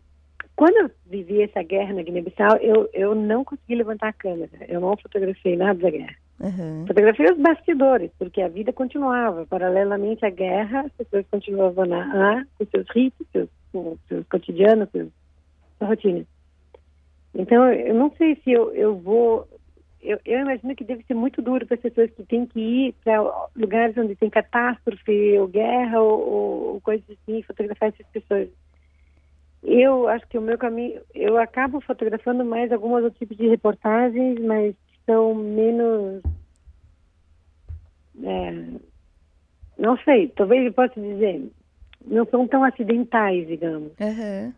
Quando 0.55 0.77
eu 0.77 0.91
vivi 1.05 1.41
essa 1.41 1.61
guerra 1.61 1.93
na 1.93 2.01
Guiné-Bissau, 2.01 2.57
eu, 2.57 2.89
eu 2.93 3.13
não 3.13 3.43
consegui 3.43 3.75
levantar 3.75 4.07
a 4.07 4.13
câmera. 4.13 4.51
Eu 4.67 4.79
não 4.79 4.95
fotografei 4.95 5.57
nada 5.57 5.77
da 5.79 5.89
guerra. 5.89 6.15
Uhum. 6.39 6.85
Fotografei 6.87 7.31
os 7.31 7.37
bastidores, 7.37 8.11
porque 8.17 8.41
a 8.41 8.47
vida 8.47 8.71
continuava. 8.71 9.45
Paralelamente 9.45 10.25
à 10.25 10.29
guerra, 10.29 10.81
as 10.81 10.91
pessoas 10.93 11.25
continuavam 11.29 11.85
lá 11.85 12.45
com 12.57 12.65
seus 12.67 12.85
ritos, 12.89 13.27
seus, 13.33 13.49
com 13.73 13.97
seus 14.07 14.25
cotidianos, 14.27 14.89
seus, 14.91 15.09
sua 15.77 15.87
rotina. 15.87 16.25
Então, 17.33 17.69
eu 17.73 17.93
não 17.93 18.11
sei 18.17 18.35
se 18.43 18.51
eu, 18.51 18.73
eu 18.73 18.95
vou... 18.95 19.47
Eu, 20.01 20.19
eu 20.23 20.39
imagino 20.39 20.75
que 20.75 20.83
deve 20.83 21.03
ser 21.03 21.15
muito 21.15 21.41
duro 21.41 21.65
para 21.65 21.75
as 21.75 21.81
pessoas 21.81 22.11
que 22.11 22.23
têm 22.23 22.45
que 22.45 22.59
ir 22.59 22.95
para 23.03 23.19
lugares 23.55 23.97
onde 23.97 24.15
tem 24.15 24.29
catástrofe, 24.29 25.37
ou 25.39 25.47
guerra, 25.47 25.99
ou, 25.99 26.73
ou 26.75 26.81
coisas 26.81 27.05
assim, 27.09 27.41
fotografar 27.41 27.89
essas 27.89 28.05
pessoas 28.07 28.47
eu 29.63 30.07
acho 30.07 30.27
que 30.27 30.37
o 30.37 30.41
meu 30.41 30.57
caminho, 30.57 31.01
eu 31.13 31.37
acabo 31.37 31.81
fotografando 31.81 32.45
mais 32.45 32.71
alguns 32.71 33.03
outros 33.03 33.17
tipos 33.17 33.37
de 33.37 33.47
reportagens, 33.47 34.39
mas 34.39 34.75
são 35.05 35.33
menos. 35.33 36.21
É, 38.23 38.63
não 39.77 39.97
sei, 39.97 40.29
talvez 40.29 40.65
eu 40.65 40.73
possa 40.73 40.99
dizer, 40.99 41.51
não 42.05 42.25
são 42.25 42.47
tão 42.47 42.63
acidentais, 42.63 43.47
digamos. 43.47 43.91
Uhum. 43.99 44.53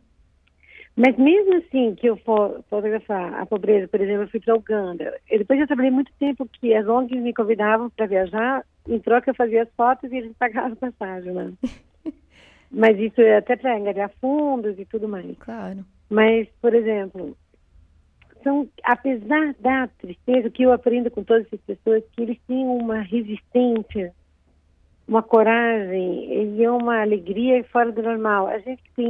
Mas 0.96 1.16
mesmo 1.16 1.56
assim 1.58 1.94
que 1.94 2.08
eu 2.08 2.18
for 2.18 2.64
fotografar 2.70 3.36
a 3.36 3.46
pobreza, 3.46 3.88
por 3.88 4.02
exemplo, 4.02 4.24
eu 4.24 4.30
fui 4.30 4.40
para 4.40 4.56
Uganda. 4.56 5.20
Eu, 5.30 5.38
depois 5.38 5.60
eu 5.60 5.68
trabalhei 5.68 5.92
muito 5.92 6.12
tempo 6.20 6.50
que 6.54 6.74
as 6.74 6.88
ONGs 6.88 7.22
me 7.22 7.34
convidavam 7.34 7.90
para 7.92 8.08
viajar, 8.08 8.66
em 8.88 9.00
troca 9.00 9.30
eu 9.30 9.36
fazia 9.36 9.64
as 9.64 9.70
fotos 9.78 10.12
e 10.12 10.18
eles 10.18 10.36
pagavam 10.38 10.74
a 10.74 10.92
passagem, 10.92 11.34
né? 11.34 11.54
Mas 12.70 13.00
isso 13.00 13.22
é 13.22 13.38
até 13.38 13.56
para 13.56 13.78
angariar 13.78 14.12
fundos 14.20 14.78
e 14.78 14.86
tudo 14.86 15.08
mais. 15.08 15.38
Claro. 15.40 15.86
Mas, 16.10 16.48
por 16.62 16.74
exemplo, 16.74 17.36
são, 18.44 18.68
apesar 18.84 19.54
da 19.60 19.88
tristeza 19.88 20.50
que 20.50 20.64
eu 20.64 20.72
aprendo 20.72 21.10
com 21.10 21.24
todas 21.24 21.46
essas 21.48 21.62
pessoas, 21.62 22.04
que 22.14 22.22
eles 22.22 22.38
têm 22.48 22.66
uma 22.66 23.02
resistência, 23.02 24.14
uma 25.08 25.24
coragem 25.24 26.60
e 26.60 26.68
uma 26.68 27.02
alegria 27.02 27.64
fora 27.66 27.92
do 27.92 28.04
normal. 28.04 28.48
A 28.48 28.60
gente 28.60 28.84
tem 28.96 29.10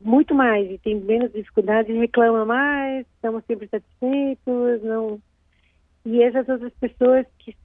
muito 0.00 0.34
mais 0.34 0.70
e 0.70 0.78
tem 0.78 0.94
menos 1.00 1.32
dificuldade, 1.32 1.92
reclama 1.92 2.44
mais, 2.44 3.04
estamos 3.14 3.44
sempre 3.46 3.68
satisfeitos, 3.68 4.82
não. 4.82 5.20
E 6.04 6.22
essas 6.22 6.48
outras 6.48 6.72
pessoas 6.74 7.26
que 7.38 7.56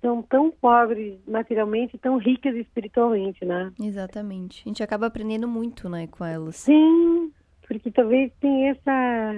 são 0.00 0.22
tão 0.22 0.50
pobres 0.50 1.18
materialmente, 1.26 1.98
tão 1.98 2.16
ricas 2.16 2.54
espiritualmente, 2.56 3.44
né? 3.44 3.72
Exatamente. 3.80 4.62
A 4.64 4.68
gente 4.68 4.82
acaba 4.82 5.06
aprendendo 5.06 5.46
muito, 5.46 5.88
né, 5.88 6.06
com 6.06 6.24
elas. 6.24 6.56
Sim, 6.56 7.32
porque 7.66 7.90
talvez 7.90 8.32
tem 8.40 8.68
essa 8.68 9.32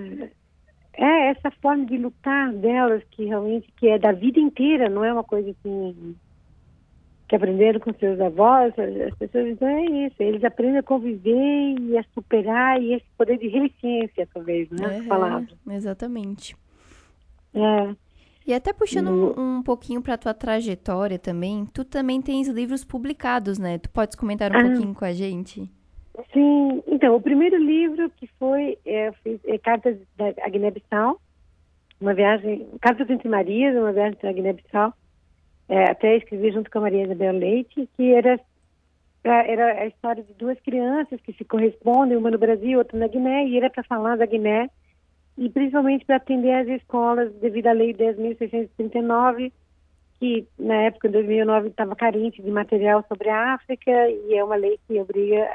é 0.94 1.30
essa 1.30 1.50
forma 1.62 1.86
de 1.86 1.96
lutar 1.96 2.52
delas 2.52 3.02
que 3.10 3.24
realmente 3.24 3.72
que 3.76 3.88
é 3.88 3.98
da 3.98 4.12
vida 4.12 4.38
inteira, 4.38 4.88
não 4.88 5.04
é 5.04 5.12
uma 5.12 5.24
coisa 5.24 5.50
assim 5.50 6.14
que 7.28 7.36
aprenderam 7.36 7.80
com 7.80 7.94
seus 7.94 8.20
avós, 8.20 8.74
as 8.78 9.14
pessoas 9.14 9.48
então 9.48 9.66
é 9.66 9.84
isso, 10.06 10.16
eles 10.18 10.44
aprendem 10.44 10.76
a 10.76 10.82
conviver 10.82 11.78
e 11.80 11.96
a 11.96 12.04
superar 12.12 12.80
e 12.80 12.92
esse 12.92 13.06
poder 13.16 13.38
de 13.38 13.48
resiliência, 13.48 14.28
talvez, 14.34 14.68
né? 14.70 14.98
Uhum, 14.98 15.08
palavra. 15.08 15.48
Exatamente. 15.70 16.54
É. 17.54 17.94
E 18.46 18.52
até 18.52 18.72
puxando 18.72 19.10
um, 19.10 19.58
um 19.58 19.62
pouquinho 19.62 20.02
para 20.02 20.18
tua 20.18 20.34
trajetória 20.34 21.18
também, 21.18 21.64
tu 21.66 21.84
também 21.84 22.20
tens 22.20 22.48
livros 22.48 22.84
publicados, 22.84 23.58
né? 23.58 23.78
Tu 23.78 23.88
podes 23.90 24.16
comentar 24.16 24.50
um 24.52 24.56
Ah. 24.56 24.62
pouquinho 24.62 24.94
com 24.94 25.04
a 25.04 25.12
gente? 25.12 25.70
Sim, 26.32 26.82
então, 26.86 27.16
o 27.16 27.20
primeiro 27.20 27.56
livro 27.56 28.10
que 28.16 28.26
foi, 28.38 28.76
é, 28.84 29.12
fiz, 29.22 29.40
é 29.46 29.56
Cartas 29.58 29.96
da 30.16 30.48
Guiné-Bissau, 30.48 31.18
uma 32.00 32.12
viagem, 32.12 32.66
Cartas 32.80 33.08
entre 33.08 33.28
Marias, 33.28 33.76
uma 33.76 33.92
viagem 33.92 34.18
para 34.18 34.30
a 34.30 34.32
Guiné-Bissau, 34.32 34.92
é, 35.68 35.90
até 35.90 36.16
escrevi 36.16 36.50
junto 36.52 36.70
com 36.70 36.78
a 36.78 36.82
Maria 36.82 37.04
Isabel 37.04 37.32
Leite, 37.32 37.88
que 37.96 38.12
era, 38.12 38.38
era 39.24 39.82
a 39.82 39.86
história 39.86 40.22
de 40.22 40.34
duas 40.34 40.58
crianças 40.60 41.20
que 41.22 41.32
se 41.32 41.44
correspondem, 41.44 42.16
uma 42.18 42.30
no 42.30 42.38
Brasil, 42.38 42.78
outra 42.78 42.98
na 42.98 43.06
Guiné, 43.06 43.46
e 43.46 43.56
era 43.56 43.70
para 43.70 43.84
falar 43.84 44.16
da 44.16 44.26
Guiné, 44.26 44.68
e 45.36 45.48
principalmente 45.48 46.04
para 46.04 46.16
atender 46.16 46.52
às 46.52 46.68
escolas 46.68 47.32
devido 47.34 47.68
à 47.68 47.72
Lei 47.72 47.94
10.639, 47.94 49.52
que 50.18 50.46
na 50.58 50.74
época, 50.82 51.08
em 51.08 51.10
2009, 51.10 51.68
estava 51.68 51.96
carente 51.96 52.40
de 52.40 52.50
material 52.50 53.04
sobre 53.08 53.28
a 53.28 53.54
África 53.54 53.90
e 53.90 54.34
é 54.34 54.44
uma 54.44 54.54
lei 54.54 54.78
que 54.86 55.00
obriga 55.00 55.48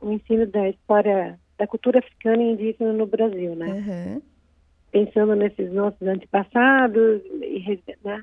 o 0.00 0.10
ensino 0.10 0.46
da 0.46 0.68
história 0.68 1.38
da 1.58 1.66
cultura 1.66 1.98
africana 1.98 2.42
e 2.42 2.52
indígena 2.52 2.92
no 2.94 3.06
Brasil, 3.06 3.54
né? 3.54 3.66
Aham. 3.66 4.22
Pensando 4.90 5.34
nesses 5.34 5.70
nossos 5.72 6.00
antepassados 6.00 7.22
e 7.42 7.80
né? 8.02 8.22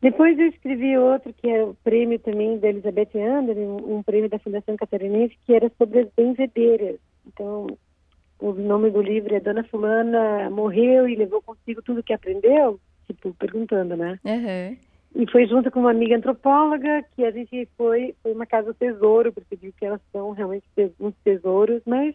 Depois 0.00 0.38
eu 0.38 0.46
escrevi 0.46 0.96
outro 0.96 1.32
que 1.34 1.48
é 1.48 1.62
o 1.62 1.74
prêmio 1.82 2.18
também 2.20 2.58
da 2.58 2.68
Elizabeth 2.68 3.10
Anderson, 3.16 3.60
um, 3.60 3.96
um 3.98 4.02
prêmio 4.02 4.30
da 4.30 4.38
Fundação 4.38 4.76
Catarinense 4.76 5.36
que 5.44 5.52
era 5.52 5.70
sobre 5.76 6.00
as 6.00 6.08
benzedeiras. 6.16 6.98
Então, 7.26 7.66
o 8.38 8.52
nome 8.52 8.90
do 8.90 9.02
livro 9.02 9.34
é 9.34 9.40
Dona 9.40 9.64
Fulana 9.64 10.48
morreu 10.50 11.08
e 11.08 11.16
levou 11.16 11.42
consigo 11.42 11.82
tudo 11.82 12.02
que 12.02 12.12
aprendeu, 12.12 12.80
tipo 13.06 13.34
perguntando, 13.34 13.96
né? 13.96 14.18
Aham. 14.24 14.76
E 15.14 15.30
foi 15.30 15.46
junto 15.46 15.70
com 15.70 15.80
uma 15.80 15.90
amiga 15.90 16.16
antropóloga 16.16 17.04
que 17.16 17.24
a 17.24 17.30
gente 17.30 17.68
foi, 17.76 18.14
foi 18.22 18.32
uma 18.32 18.46
casa 18.46 18.74
tesouro, 18.74 19.32
porque 19.32 19.56
viu 19.56 19.72
que 19.76 19.84
elas 19.86 20.00
são 20.12 20.32
realmente 20.32 20.66
te- 20.76 20.92
uns 21.00 21.14
tesouros, 21.24 21.82
mas 21.86 22.14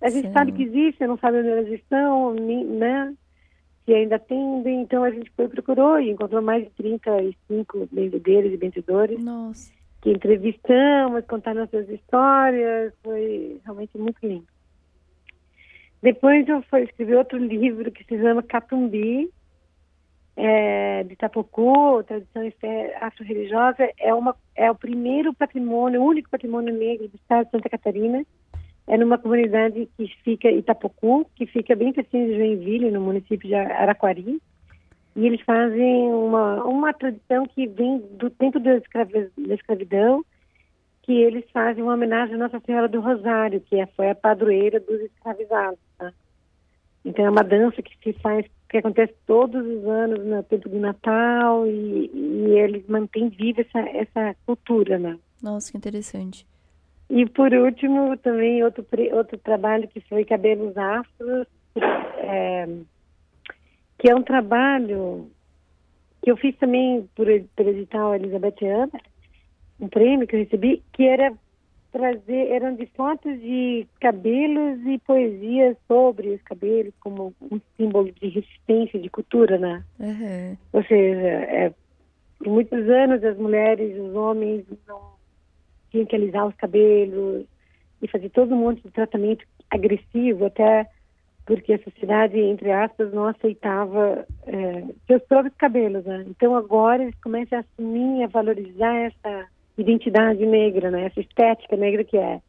a 0.00 0.08
gente 0.08 0.28
Sim. 0.28 0.32
sabe 0.32 0.52
que 0.52 0.62
existem, 0.62 1.08
não 1.08 1.18
sabe 1.18 1.38
onde 1.38 1.48
elas 1.48 1.68
estão, 1.68 2.32
né? 2.34 3.12
Se 3.84 3.92
ainda 3.94 4.16
atendem, 4.16 4.82
então 4.82 5.02
a 5.02 5.10
gente 5.10 5.30
foi 5.34 5.46
e 5.46 5.48
procurou 5.48 5.98
e 5.98 6.10
encontrou 6.10 6.40
mais 6.40 6.64
de 6.64 6.70
35 6.70 7.88
vendedores 7.90 8.52
e 8.52 8.56
vendedores 8.56 9.22
Nossa. 9.24 9.72
que 10.00 10.10
entrevistamos, 10.10 11.24
contaram 11.26 11.66
suas 11.68 11.88
histórias, 11.88 12.92
foi 13.02 13.60
realmente 13.64 13.96
muito 13.98 14.18
lindo. 14.22 14.46
Depois 16.02 16.46
eu 16.48 16.62
fui 16.62 16.82
escrever 16.82 17.16
outro 17.16 17.38
livro 17.38 17.90
que 17.90 18.04
se 18.04 18.16
chama 18.18 18.42
Catumbi, 18.42 19.30
é, 20.36 21.02
de 21.02 21.16
Tapucu, 21.16 22.04
tradição 22.04 22.42
afro-religiosa, 23.00 23.82
é, 23.98 24.10
é 24.54 24.70
o 24.70 24.74
primeiro 24.74 25.34
patrimônio, 25.34 26.00
o 26.00 26.06
único 26.06 26.30
patrimônio 26.30 26.72
negro 26.72 27.08
do 27.08 27.16
estado 27.16 27.46
de 27.46 27.50
Santa 27.50 27.68
Catarina, 27.68 28.24
é 28.86 28.96
numa 28.96 29.18
comunidade 29.18 29.88
que 29.96 30.06
fica 30.22 30.48
Itapucu, 30.48 31.28
que 31.34 31.44
fica 31.46 31.74
bem 31.74 31.92
pertinho 31.92 32.28
de 32.28 32.36
Joinville, 32.36 32.90
no 32.92 33.00
município 33.00 33.48
de 33.48 33.54
Araquari, 33.54 34.40
e 35.16 35.26
eles 35.26 35.40
fazem 35.40 36.08
uma, 36.12 36.64
uma 36.64 36.92
tradição 36.94 37.44
que 37.44 37.66
vem 37.66 37.98
do 38.12 38.30
tempo 38.30 38.60
da 38.60 38.76
escravidão, 39.52 40.24
que 41.02 41.12
eles 41.12 41.44
fazem 41.50 41.82
uma 41.82 41.94
homenagem 41.94 42.36
à 42.36 42.38
Nossa 42.38 42.60
Senhora 42.60 42.86
do 42.86 43.00
Rosário, 43.00 43.60
que 43.62 43.76
é- 43.76 43.86
foi 43.86 44.10
a 44.10 44.14
padroeira 44.14 44.78
dos 44.78 45.00
escravizados. 45.00 45.87
Então 47.04 47.24
é 47.24 47.30
uma 47.30 47.44
dança 47.44 47.80
que 47.82 47.96
se 48.02 48.12
faz, 48.20 48.46
que 48.68 48.78
acontece 48.78 49.14
todos 49.26 49.64
os 49.64 49.84
anos 49.86 50.24
no 50.24 50.42
tempo 50.42 50.68
do 50.68 50.78
Natal 50.78 51.66
e, 51.66 52.10
e 52.12 52.58
eles 52.58 52.86
mantêm 52.86 53.28
viva 53.28 53.60
essa, 53.62 53.80
essa 53.80 54.36
cultura, 54.44 54.98
né? 54.98 55.18
Nossa, 55.42 55.70
que 55.70 55.78
interessante. 55.78 56.46
E 57.10 57.24
por 57.26 57.52
último, 57.52 58.16
também 58.18 58.62
outro, 58.62 58.86
outro 59.12 59.38
trabalho 59.38 59.88
que 59.88 60.00
foi 60.00 60.24
Cabelos 60.24 60.76
Afros, 60.76 61.46
é, 62.18 62.68
que 63.98 64.10
é 64.10 64.14
um 64.14 64.22
trabalho 64.22 65.30
que 66.22 66.30
eu 66.30 66.36
fiz 66.36 66.56
também 66.58 67.08
por, 67.14 67.26
por 67.56 67.66
edital 67.66 68.14
Elizabeth 68.14 68.62
Ana, 68.62 69.00
um 69.80 69.88
prêmio 69.88 70.26
que 70.26 70.36
eu 70.36 70.40
recebi, 70.40 70.82
que 70.92 71.04
era 71.04 71.32
trazer, 71.92 72.52
eram 72.52 72.74
de 72.74 72.86
fotos 72.86 73.40
de 73.40 73.86
cabelos 74.00 74.80
e 74.86 74.98
poesias 74.98 75.76
sobre 75.86 76.28
os 76.30 76.42
cabelos, 76.42 76.92
como 77.00 77.34
um 77.40 77.60
símbolo 77.76 78.10
de 78.12 78.28
resistência, 78.28 79.00
de 79.00 79.08
cultura, 79.08 79.58
né? 79.58 79.84
Aham. 80.00 80.56
Ou 80.72 80.82
seja, 80.84 81.20
é, 81.20 81.72
por 82.38 82.48
muitos 82.48 82.88
anos 82.88 83.22
as 83.24 83.36
mulheres 83.36 83.98
os 83.98 84.14
homens 84.14 84.64
não 84.86 85.12
tinham 85.90 86.06
que 86.06 86.16
alisar 86.16 86.46
os 86.46 86.54
cabelos 86.56 87.46
e 88.02 88.08
fazer 88.08 88.30
todo 88.30 88.54
um 88.54 88.58
monte 88.58 88.82
de 88.82 88.90
tratamento 88.90 89.44
agressivo, 89.70 90.46
até 90.46 90.88
porque 91.46 91.72
a 91.72 91.82
sociedade, 91.82 92.38
entre 92.38 92.70
aspas, 92.70 93.12
não 93.12 93.26
aceitava 93.26 94.26
é, 94.46 94.84
seus 95.06 95.22
próprios 95.22 95.56
cabelos. 95.56 96.04
Né? 96.04 96.26
Então 96.28 96.54
agora 96.54 97.02
eles 97.02 97.18
começam 97.22 97.58
a 97.58 97.62
assumir, 97.62 98.22
a 98.22 98.26
valorizar 98.26 98.94
essa 98.94 99.48
identidade 99.80 100.44
negra, 100.44 100.90
né? 100.90 101.06
essa 101.06 101.20
estética 101.20 101.76
negra 101.76 102.04
que 102.04 102.16
é, 102.16 102.40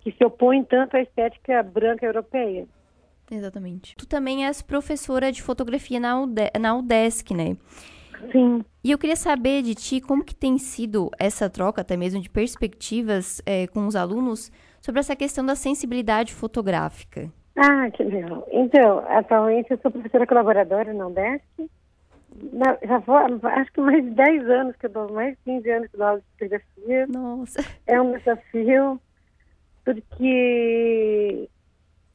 que 0.00 0.12
se 0.12 0.24
opõe 0.24 0.64
tanto 0.64 0.96
à 0.96 1.00
estética 1.00 1.62
branca 1.62 2.04
europeia. 2.04 2.66
Exatamente. 3.30 3.94
Tu 3.96 4.06
também 4.06 4.46
és 4.46 4.60
professora 4.60 5.32
de 5.32 5.42
fotografia 5.42 5.98
na, 5.98 6.20
UDE 6.20 6.50
na 6.60 6.76
UDESC, 6.76 7.32
né? 7.32 7.56
Sim. 8.30 8.64
E 8.84 8.90
eu 8.90 8.98
queria 8.98 9.16
saber 9.16 9.62
de 9.62 9.74
ti 9.74 10.00
como 10.00 10.24
que 10.24 10.34
tem 10.34 10.58
sido 10.58 11.10
essa 11.18 11.48
troca, 11.48 11.80
até 11.80 11.96
mesmo 11.96 12.20
de 12.20 12.28
perspectivas 12.28 13.40
eh, 13.46 13.66
com 13.68 13.86
os 13.86 13.96
alunos, 13.96 14.50
sobre 14.80 15.00
essa 15.00 15.16
questão 15.16 15.44
da 15.44 15.54
sensibilidade 15.54 16.32
fotográfica. 16.32 17.30
Ah, 17.56 17.90
que 17.90 18.02
legal. 18.02 18.46
Então, 18.50 19.04
atualmente 19.08 19.70
eu 19.70 19.78
sou 19.78 19.90
professora 19.90 20.26
colaboradora 20.26 20.92
na 20.92 21.06
UDESC. 21.06 21.70
Já 22.86 22.98
vou, 22.98 23.16
acho 23.16 23.72
que 23.72 23.80
mais 23.80 24.04
de 24.04 24.10
10 24.10 24.50
anos 24.50 24.76
que 24.76 24.86
eu 24.86 24.90
dou, 24.90 25.12
mais 25.12 25.36
de 25.36 25.42
15 25.44 25.70
anos 25.70 25.88
que 25.88 25.96
eu 25.96 25.98
dou 25.98 26.08
aula 26.08 26.20
de 26.20 26.26
fotografia. 26.32 27.06
Nossa. 27.08 27.60
É 27.86 28.00
um 28.00 28.12
desafio, 28.12 29.00
porque 29.84 31.48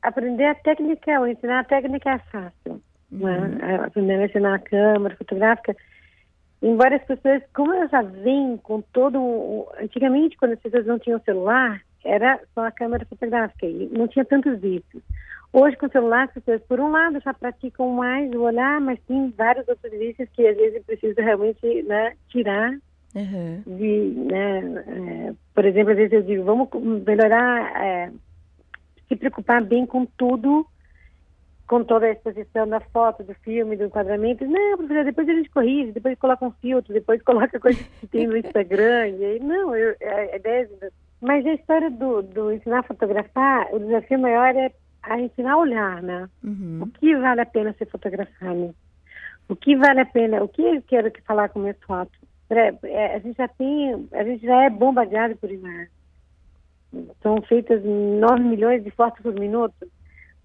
aprender 0.02 0.46
a 0.46 0.56
técnica, 0.56 1.20
ou 1.20 1.28
ensinar 1.28 1.60
a 1.60 1.64
técnica 1.64 2.12
é 2.12 2.20
fácil. 2.32 2.82
Né? 3.12 3.60
Aprender 3.86 4.16
a 4.16 4.26
ensinar 4.26 4.56
a 4.56 4.60
câmera 4.60 5.16
fotográfica. 5.16 5.76
Embora 6.62 6.96
as 6.96 7.04
pessoas, 7.04 7.44
como 7.54 7.74
elas 7.74 7.92
já 7.92 8.02
vêm 8.02 8.58
com 8.58 8.82
todo 8.82 9.22
o... 9.22 9.72
Antigamente, 9.80 10.38
quando 10.38 10.54
as 10.54 10.60
pessoas 10.60 10.86
não 10.86 10.98
tinham 10.98 11.20
celular, 11.20 11.82
era 12.04 12.40
só 12.56 12.66
a 12.66 12.72
câmera 12.72 13.06
fotográfica 13.06 13.66
e 13.66 13.90
não 13.92 14.08
tinha 14.08 14.26
tantos 14.26 14.60
vícios. 14.60 15.04
Hoje, 15.54 15.78
com 15.78 15.86
o 15.86 15.92
celular, 15.92 16.26
as 16.26 16.34
pessoas, 16.34 16.62
por 16.64 16.80
um 16.80 16.92
lado, 16.92 17.20
já 17.20 17.34
praticam 17.34 17.90
mais 17.90 18.32
o 18.34 18.42
olhar, 18.42 18.80
mas 18.82 19.00
tem 19.08 19.34
vários 19.36 19.68
outros 19.68 19.92
vícios 19.92 20.30
que, 20.34 20.46
às 20.46 20.56
vezes, 20.56 20.84
precisa 20.84 21.22
realmente 21.22 21.84
né, 21.84 22.14
tirar 22.30 22.78
Uhum. 23.16 23.64
de, 23.66 24.14
né, 24.16 24.60
é, 24.86 25.34
por 25.56 25.66
exemplo, 25.66 25.92
às 25.92 25.98
vezes 25.98 26.14
eu 26.14 26.22
digo, 26.22 26.44
vamos 26.44 26.70
melhorar, 27.04 27.84
é, 27.84 28.12
se 29.08 29.16
preocupar 29.16 29.64
bem 29.64 29.86
com 29.88 30.06
tudo, 30.06 30.68
com 31.68 31.84
toda 31.84 32.06
a 32.06 32.12
exposição 32.12 32.68
da 32.68 32.80
foto, 32.80 33.24
do 33.24 33.34
filme, 33.36 33.76
do 33.76 33.86
enquadramento. 33.86 34.46
Não, 34.46 34.78
professor, 34.78 35.04
depois 35.04 35.28
a 35.28 35.34
gente 35.34 35.50
corrige, 35.50 35.92
depois 35.92 36.18
coloca 36.18 36.46
um 36.46 36.52
filtro, 36.52 36.94
depois 36.94 37.22
coloca 37.24 37.60
coisa 37.60 37.84
que 38.00 38.08
tem 38.08 38.28
no 38.28 38.38
Instagram. 38.38 39.08
E 39.08 39.26
aí, 39.26 39.40
não, 39.40 39.76
eu, 39.76 39.96
é, 40.00 40.36
é 40.36 40.40
10 40.40 40.70
Mas 41.20 41.46
a 41.46 41.54
história 41.54 41.90
do, 41.90 42.22
do 42.22 42.52
ensinar 42.52 42.80
a 42.80 42.84
fotografar, 42.84 43.68
o 43.74 43.80
desafio 43.80 44.20
maior 44.20 44.56
é 44.56 44.72
a 45.08 45.20
ensinar 45.20 45.54
a 45.54 45.58
olhar, 45.58 46.02
né? 46.02 46.30
Uhum. 46.44 46.80
O 46.84 46.88
que 46.88 47.16
vale 47.16 47.42
a 47.42 47.46
pena 47.46 47.74
ser 47.74 47.88
fotografado? 47.88 48.76
O 49.50 49.56
que 49.56 49.76
vale 49.76 50.02
a 50.02 50.06
pena? 50.06 50.44
O 50.44 50.48
que 50.48 50.62
eu 50.62 50.82
quero 50.82 51.12
que 51.12 51.22
falar 51.22 51.50
com 51.50 51.60
minhas 51.60 51.80
fotos? 51.86 52.18
É, 52.50 53.16
a 53.16 53.20
gente 53.20 53.38
já 53.38 53.48
tem, 53.48 54.08
a 54.14 54.24
gente 54.24 54.46
já 54.46 54.64
é 54.64 54.70
bombardeado 54.70 55.36
por 55.36 55.52
imagens. 55.52 55.90
São 57.22 57.42
feitas 57.42 57.84
9 57.84 58.44
milhões 58.44 58.84
de 58.84 58.92
fotos 58.92 59.22
por 59.22 59.34
minuto. 59.34 59.76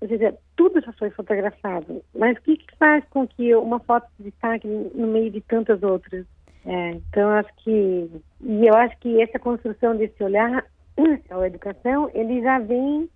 ou 0.00 0.08
seja, 0.08 0.36
tudo 0.56 0.80
já 0.80 0.92
foi 0.94 1.10
fotografado. 1.10 2.02
Mas 2.14 2.36
o 2.36 2.42
que, 2.42 2.56
que 2.56 2.76
faz 2.76 3.04
com 3.10 3.26
que 3.26 3.54
uma 3.54 3.78
foto 3.80 4.08
se 4.16 4.24
destaque 4.24 4.66
no 4.66 5.06
meio 5.06 5.30
de 5.30 5.40
tantas 5.40 5.82
outras? 5.82 6.26
É, 6.64 6.90
então, 6.90 7.30
acho 7.30 7.52
que. 7.64 8.10
E 8.40 8.66
eu 8.66 8.74
acho 8.74 8.96
que 8.98 9.20
essa 9.20 9.38
construção 9.38 9.96
desse 9.96 10.22
olhar 10.22 10.64
à 11.30 11.46
educação, 11.46 12.10
ele 12.14 12.40
já 12.42 12.58
vem. 12.58 13.08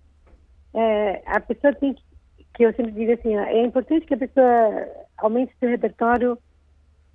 É, 0.73 1.21
a 1.25 1.39
pessoa 1.39 1.73
tem 1.73 1.93
que. 1.93 2.07
Que 2.53 2.63
eu 2.63 2.73
sempre 2.73 2.91
digo 2.91 3.11
assim: 3.11 3.35
é 3.35 3.63
importante 3.63 4.05
que 4.05 4.15
a 4.15 4.17
pessoa 4.17 4.87
aumente 5.17 5.53
seu 5.59 5.69
repertório 5.69 6.37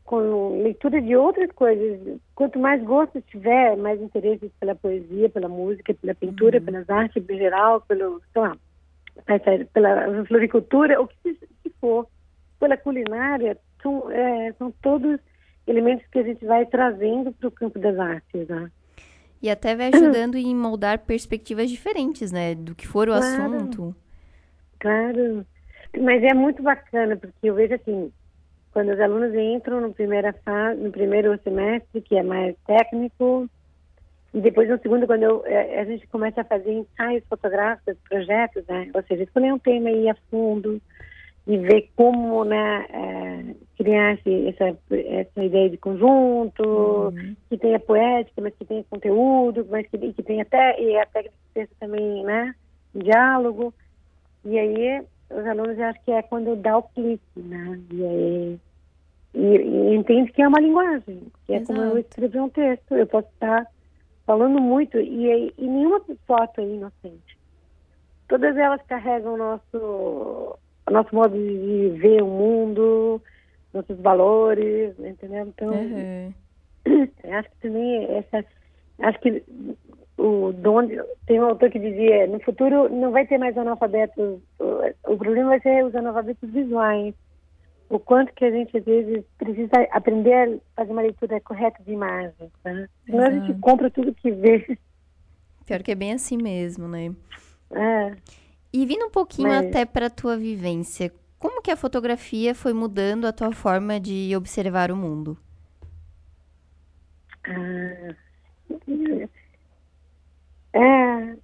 com 0.04 0.62
leitura 0.62 1.00
de 1.00 1.16
outras 1.16 1.50
coisas. 1.52 2.20
Quanto 2.34 2.58
mais 2.58 2.82
gosto 2.82 3.20
tiver, 3.22 3.76
mais 3.76 4.00
interesse 4.00 4.52
pela 4.60 4.74
poesia, 4.74 5.28
pela 5.28 5.48
música, 5.48 5.94
pela 5.94 6.14
pintura, 6.14 6.58
uhum. 6.58 6.64
pelas 6.64 6.90
artes 6.90 7.24
em 7.28 7.36
geral, 7.36 7.80
pelo, 7.82 8.20
sei 8.32 8.42
lá, 8.42 8.56
pela 9.72 10.24
floricultura, 10.26 11.00
o 11.00 11.08
que 11.08 11.38
for, 11.80 12.06
pela 12.58 12.76
culinária, 12.76 13.56
são, 13.82 14.10
é, 14.10 14.52
são 14.58 14.72
todos 14.82 15.18
elementos 15.66 16.06
que 16.08 16.18
a 16.18 16.22
gente 16.22 16.44
vai 16.44 16.66
trazendo 16.66 17.32
para 17.32 17.48
o 17.48 17.52
campo 17.52 17.78
das 17.78 17.98
artes, 17.98 18.48
né? 18.48 18.70
E 19.42 19.50
até 19.50 19.74
vai 19.74 19.90
ajudando 19.92 20.36
em 20.36 20.54
moldar 20.54 21.00
perspectivas 21.00 21.68
diferentes, 21.68 22.30
né? 22.30 22.54
Do 22.54 22.74
que 22.74 22.86
for 22.86 23.08
o 23.08 23.12
claro, 23.12 23.26
assunto. 23.26 23.96
Claro. 24.78 25.44
Mas 26.00 26.22
é 26.22 26.32
muito 26.32 26.62
bacana, 26.62 27.16
porque 27.16 27.34
eu 27.42 27.54
vejo 27.54 27.74
assim, 27.74 28.12
quando 28.72 28.92
os 28.92 29.00
alunos 29.00 29.34
entram 29.34 29.80
no, 29.80 29.92
primeira 29.92 30.32
fase, 30.32 30.80
no 30.80 30.92
primeiro 30.92 31.38
semestre, 31.42 32.00
que 32.00 32.16
é 32.16 32.22
mais 32.22 32.56
técnico, 32.66 33.48
e 34.32 34.40
depois 34.40 34.68
no 34.68 34.78
segundo, 34.80 35.06
quando 35.06 35.24
eu, 35.24 35.42
é, 35.44 35.80
a 35.80 35.84
gente 35.84 36.06
começa 36.06 36.40
a 36.40 36.44
fazer 36.44 36.72
ensaios 36.72 37.24
fotográficos, 37.28 37.96
projetos, 38.08 38.64
né? 38.66 38.90
Ou 38.94 39.02
seja, 39.02 39.24
escolher 39.24 39.52
um 39.52 39.58
tema 39.58 39.90
e 39.90 40.04
ir 40.04 40.08
a 40.08 40.16
fundo 40.30 40.80
e 41.46 41.56
ver 41.58 41.90
como 41.96 42.44
né, 42.44 42.86
é, 42.90 43.54
criar 43.76 44.14
esse, 44.14 44.48
essa, 44.48 44.78
essa 44.90 45.44
ideia 45.44 45.70
de 45.70 45.76
conjunto, 45.76 46.62
uhum. 46.62 47.36
que 47.48 47.58
tenha 47.58 47.80
poética, 47.80 48.40
mas 48.40 48.54
que 48.54 48.64
tenha 48.64 48.84
conteúdo, 48.84 49.66
mas 49.68 49.86
que, 49.88 49.98
que 50.12 50.22
tenha 50.22 50.42
até, 50.42 50.80
e 50.80 50.96
a 50.96 51.06
técnica 51.06 51.68
também, 51.80 52.22
né? 52.24 52.54
Diálogo. 52.94 53.74
E 54.44 54.58
aí 54.58 55.02
os 55.30 55.46
alunos 55.46 55.78
eu 55.78 55.84
acho 55.84 56.00
que 56.04 56.12
é 56.12 56.22
quando 56.22 56.54
dá 56.56 56.78
o 56.78 56.82
clique, 56.82 57.22
né? 57.36 57.80
E 57.90 58.04
aí 58.04 58.60
e, 59.34 59.40
e 59.40 59.94
entende 59.94 60.30
que 60.32 60.42
é 60.42 60.48
uma 60.48 60.60
linguagem, 60.60 61.22
que 61.46 61.52
é 61.52 61.56
Exato. 61.56 61.72
como 61.72 61.82
eu 61.82 61.98
escrever 61.98 62.40
um 62.40 62.48
texto. 62.48 62.94
Eu 62.94 63.06
posso 63.06 63.28
estar 63.28 63.66
falando 64.26 64.60
muito 64.60 64.98
e, 64.98 65.52
e 65.56 65.66
nenhuma 65.66 66.00
foto 66.26 66.60
é 66.60 66.64
inocente. 66.64 67.38
Todas 68.28 68.56
elas 68.56 68.80
carregam 68.82 69.34
o 69.34 69.36
nosso, 69.36 70.58
o 70.92 70.94
nosso 70.94 71.14
modo 71.14 71.34
de 71.34 71.88
ver 71.98 72.22
o 72.22 72.26
mundo, 72.26 73.20
nossos 73.72 73.98
valores, 73.98 74.94
entendeu? 74.98 75.46
Então, 75.48 75.70
uhum. 75.70 76.32
acho 77.32 77.50
que 77.50 77.56
também 77.62 78.04
essa, 78.16 78.44
acho 78.98 79.18
que 79.20 79.42
o 80.18 80.52
donde 80.52 81.00
tem 81.26 81.40
um 81.40 81.46
autor 81.46 81.70
que 81.70 81.78
dizia 81.78 82.26
no 82.26 82.38
futuro 82.40 82.88
não 82.90 83.10
vai 83.10 83.26
ter 83.26 83.38
mais 83.38 83.56
analfabetos 83.56 84.40
o, 84.58 85.12
o 85.14 85.16
problema 85.16 85.48
vai 85.48 85.60
ser 85.60 85.84
os 85.86 85.94
analfabetos 85.94 86.50
visuais 86.50 87.14
o 87.88 87.98
quanto 87.98 88.32
que 88.34 88.44
a 88.44 88.50
gente 88.50 88.76
às 88.76 88.84
vezes 88.84 89.24
precisa 89.38 89.72
aprender 89.90 90.60
a 90.76 90.76
fazer 90.76 90.92
uma 90.92 91.02
leitura 91.02 91.40
correta 91.40 91.82
de 91.82 91.92
imagens 91.92 92.50
né? 92.62 92.86
senão 93.06 93.24
a 93.24 93.30
gente 93.30 93.58
compra 93.60 93.90
tudo 93.90 94.14
que 94.14 94.30
vê 94.30 94.78
pior 95.64 95.82
que 95.82 95.92
é 95.92 95.96
bem 95.96 96.12
assim 96.12 96.36
mesmo 96.36 96.86
né 96.86 97.14
é. 97.70 98.14
E 98.72 98.86
vindo 98.86 99.06
um 99.06 99.10
pouquinho 99.10 99.48
Mas... 99.48 99.66
até 99.66 99.84
para 99.84 100.10
tua 100.10 100.36
vivência 100.36 101.12
como 101.38 101.60
que 101.60 101.70
a 101.70 101.76
fotografia 101.76 102.54
foi 102.54 102.72
mudando 102.72 103.26
a 103.26 103.32
tua 103.32 103.52
forma 103.52 103.98
de 103.98 104.34
observar 104.36 104.90
o 104.90 104.96
mundo 104.96 105.38
ah, 107.44 108.14
é, 110.74 111.36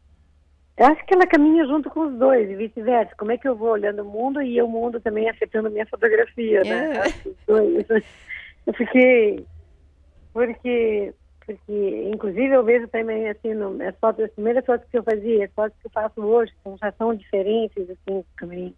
eu 0.78 0.86
acho 0.86 1.04
que 1.04 1.14
ela 1.14 1.26
caminha 1.26 1.66
junto 1.66 1.90
com 1.90 2.06
os 2.06 2.18
dois 2.18 2.48
e 2.48 2.54
vice-versa. 2.54 3.12
Como 3.18 3.32
é 3.32 3.36
que 3.36 3.48
eu 3.48 3.56
vou 3.56 3.70
olhando 3.70 4.02
o 4.02 4.04
mundo 4.04 4.40
e 4.40 4.62
o 4.62 4.68
mundo 4.68 5.00
também 5.00 5.28
afetando 5.28 5.66
a 5.66 5.70
minha 5.70 5.86
fotografia, 5.86 6.62
né? 6.62 6.98
É. 6.98 8.02
Eu 8.64 8.74
fiquei... 8.74 9.44
Porque, 10.32 11.12
porque, 11.54 12.10
inclusive, 12.12 12.50
eu 12.54 12.62
vejo 12.62 12.86
também, 12.88 13.28
assim, 13.28 13.54
no, 13.54 13.82
as 13.82 13.96
fotos, 13.98 14.24
as 14.24 14.30
primeiras 14.32 14.64
fotos 14.66 14.86
que 14.90 14.98
eu 14.98 15.02
fazia, 15.02 15.46
as 15.46 15.52
fotos 15.52 15.78
que 15.80 15.86
eu 15.86 15.90
faço 15.90 16.20
hoje, 16.20 16.52
são, 16.62 16.76
já 16.76 16.92
são 16.92 17.14
diferentes, 17.14 17.88
assim, 17.88 18.24
também. 18.38 18.74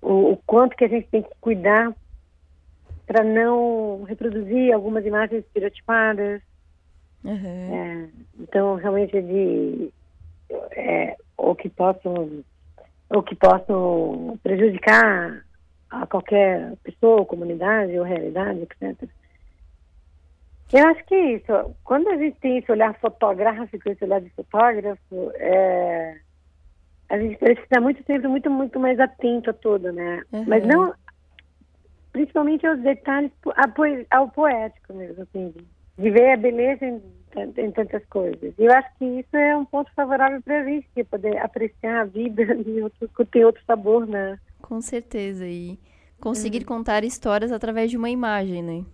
O, 0.00 0.32
o 0.32 0.36
quanto 0.46 0.76
que 0.76 0.84
a 0.84 0.88
gente 0.88 1.08
tem 1.08 1.22
que 1.22 1.30
cuidar 1.40 1.92
para 3.06 3.24
não 3.24 4.04
reproduzir 4.04 4.72
algumas 4.72 5.04
imagens 5.04 5.44
estereotipadas, 5.44 6.40
Uhum. 7.24 7.74
É, 7.74 8.08
então, 8.40 8.74
realmente, 8.74 9.20
de, 9.20 9.92
é, 10.72 11.16
ou 11.36 11.54
que 11.54 11.68
possam 11.68 12.44
ou 13.08 13.22
que 13.22 13.34
possam 13.34 14.38
prejudicar 14.42 15.44
a 15.90 16.06
qualquer 16.06 16.74
pessoa, 16.82 17.26
comunidade 17.26 17.98
ou 17.98 18.04
realidade, 18.04 18.62
etc. 18.62 19.08
Eu 20.72 20.86
acho 20.86 21.04
que 21.04 21.14
é 21.14 21.32
isso. 21.34 21.76
Quando 21.84 22.08
a 22.08 22.16
gente 22.16 22.38
tem 22.40 22.58
esse 22.58 22.72
olhar 22.72 22.98
fotográfico, 22.98 23.90
esse 23.90 24.04
olhar 24.04 24.20
de 24.20 24.30
fotógrafo, 24.30 25.30
é, 25.34 26.18
a 27.10 27.18
gente 27.18 27.36
precisa 27.36 27.80
muito 27.80 28.02
sempre 28.04 28.26
muito 28.26 28.50
muito 28.50 28.80
mais 28.80 28.98
atento 28.98 29.50
a 29.50 29.52
tudo, 29.52 29.92
né? 29.92 30.22
Uhum. 30.32 30.44
Mas 30.46 30.66
não, 30.66 30.94
principalmente 32.10 32.66
aos 32.66 32.80
detalhes, 32.80 33.30
ao 34.10 34.30
poético 34.30 34.94
mesmo, 34.94 35.22
assim, 35.22 35.54
de 35.98 36.10
ver 36.10 36.32
a 36.32 36.36
beleza 36.38 36.86
em, 36.86 37.02
em, 37.36 37.70
tantas 37.70 38.04
coisas. 38.06 38.54
E 38.58 38.64
eu 38.64 38.72
acho 38.72 38.88
que 38.98 39.04
isso 39.04 39.36
é 39.36 39.54
um 39.54 39.66
ponto 39.66 39.92
favorável 39.94 40.40
para 40.42 40.60
a 40.60 40.64
gente, 40.64 40.88
é 40.96 41.04
poder 41.04 41.36
apreciar 41.36 42.00
a 42.00 42.04
vida 42.04 42.42
e 42.66 42.82
outro, 42.82 43.26
ter 43.26 43.44
outro 43.44 43.62
sabor, 43.66 44.06
né? 44.06 44.38
Com 44.62 44.80
certeza. 44.80 45.46
E 45.46 45.78
conseguir 46.18 46.60
uhum. 46.60 46.64
contar 46.64 47.04
histórias 47.04 47.52
através 47.52 47.90
de 47.90 47.96
uma 47.98 48.08
imagem, 48.08 48.62
né? 48.62 48.84